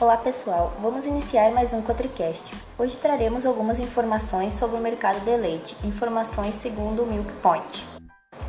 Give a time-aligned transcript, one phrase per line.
[0.00, 2.42] Olá pessoal, vamos iniciar mais um Cotricast.
[2.76, 7.86] Hoje traremos algumas informações sobre o mercado de leite, informações segundo o Milk Point.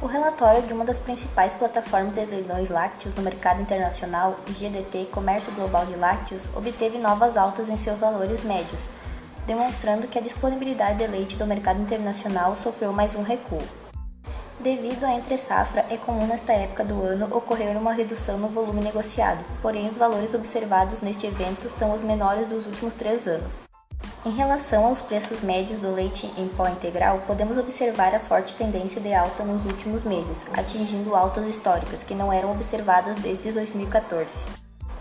[0.02, 5.54] O relatório de uma das principais plataformas de leilões lácteos no mercado internacional, GDT Comércio
[5.54, 8.88] Global de Lácteos, obteve novas altas em seus valores médios,
[9.46, 13.62] demonstrando que a disponibilidade de leite do mercado internacional sofreu mais um recuo.
[14.66, 19.46] Devido à entre-safra, é comum nesta época do ano ocorrer uma redução no volume negociado,
[19.62, 23.60] porém os valores observados neste evento são os menores dos últimos três anos.
[24.26, 29.00] Em relação aos preços médios do leite em pó integral, podemos observar a forte tendência
[29.00, 34.34] de alta nos últimos meses, atingindo altas históricas que não eram observadas desde 2014.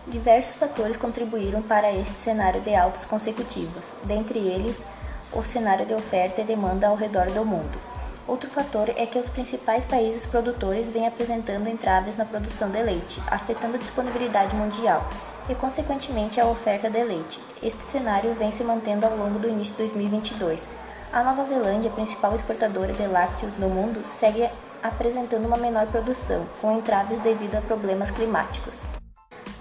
[0.07, 4.85] Diversos fatores contribuíram para este cenário de altas consecutivas, dentre eles
[5.33, 7.94] o cenário de oferta e demanda ao redor do mundo.
[8.27, 13.23] Outro fator é que os principais países produtores vêm apresentando entraves na produção de leite,
[13.27, 15.07] afetando a disponibilidade mundial
[15.47, 17.39] e, consequentemente, a oferta de leite.
[17.63, 20.67] Este cenário vem se mantendo ao longo do início de 2022.
[21.13, 24.49] A Nova Zelândia, principal exportadora de lácteos no mundo, segue
[24.83, 28.75] apresentando uma menor produção, com entraves devido a problemas climáticos.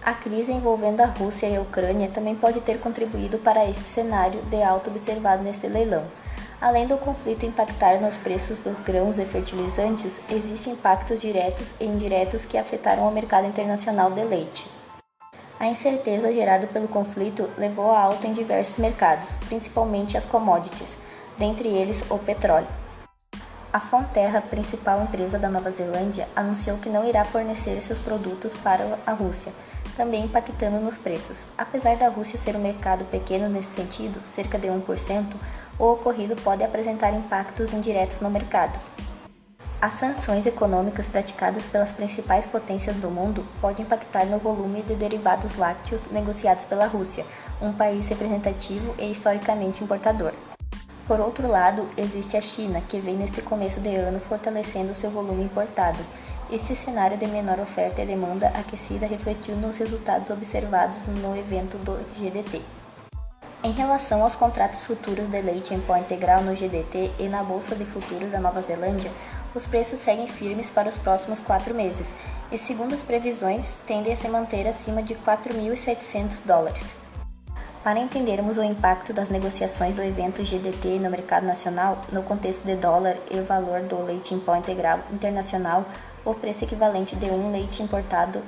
[0.02, 4.42] A crise envolvendo a Rússia e a Ucrânia também pode ter contribuído para este cenário
[4.44, 6.06] de alta observado neste leilão.
[6.62, 12.46] Além do conflito impactar nos preços dos grãos e fertilizantes, existem impactos diretos e indiretos
[12.46, 14.66] que afetaram o mercado internacional de leite.
[15.60, 20.90] A incerteza gerada pelo conflito levou a alta em diversos mercados, principalmente as commodities,
[21.38, 22.68] dentre eles o petróleo.
[23.72, 29.00] A Fonterra, principal empresa da Nova Zelândia, anunciou que não irá fornecer seus produtos para
[29.06, 29.52] a Rússia,
[29.94, 31.46] também impactando nos preços.
[31.58, 35.34] Apesar da Rússia ser um mercado pequeno nesse sentido, cerca de 1%,
[35.80, 38.80] o ocorrido pode apresentar impactos indiretos no mercado.
[39.82, 45.58] As sanções econômicas praticadas pelas principais potências do mundo podem impactar no volume de derivados
[45.58, 47.26] lácteos negociados pela Rússia,
[47.62, 50.32] um país representativo e historicamente importador.
[51.06, 55.44] Por outro lado, existe a China, que vem neste começo de ano fortalecendo seu volume
[55.44, 56.00] importado.
[56.54, 61.98] Esse cenário de menor oferta e demanda aquecida refletiu nos resultados observados no evento do
[62.16, 62.62] GDT.
[63.64, 67.76] Em relação aos contratos futuros de leite em pó integral no GDT e na Bolsa
[67.76, 69.10] de Futuros da Nova Zelândia,
[69.56, 72.08] os preços seguem firmes para os próximos quatro meses
[72.52, 76.96] e, segundo as previsões, tendem a se manter acima de 4.700 dólares.
[77.84, 82.76] Para entendermos o impacto das negociações do evento GDT no mercado nacional, no contexto de
[82.76, 85.84] dólar e valor do leite em pó integral internacional,
[86.26, 88.42] o preço equivalente de um leite importado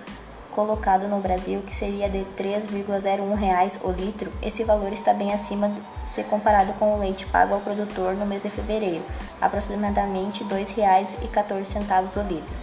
[0.55, 5.69] colocado no Brasil, que seria de 3,01 reais o litro, esse valor está bem acima
[6.05, 9.03] se comparado com o leite pago ao produtor no mês de fevereiro,
[9.41, 12.55] aproximadamente R$ 2,14 o litro.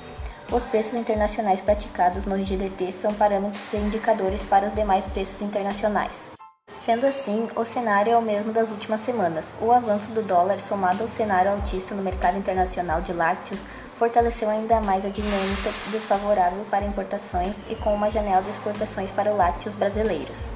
[0.50, 6.41] Os preços internacionais praticados no GDT são parâmetros e indicadores para os demais preços internacionais.
[6.84, 9.54] Sendo assim, o cenário é o mesmo das últimas semanas.
[9.60, 14.80] O avanço do dólar, somado ao cenário altista no mercado internacional de lácteos, fortaleceu ainda
[14.80, 20.48] mais a dinâmica desfavorável para importações e com uma janela de exportações para lácteos brasileiros.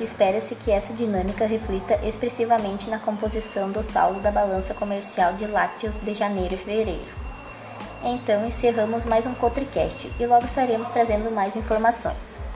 [0.00, 5.94] Espera-se que essa dinâmica reflita expressivamente na composição do saldo da balança comercial de lácteos
[5.98, 7.12] de janeiro e fevereiro.
[8.02, 12.53] Então encerramos mais um Cotricast e logo estaremos trazendo mais informações.